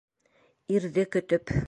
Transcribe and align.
Ирҙе 0.77 1.07
көтөп. 1.17 1.59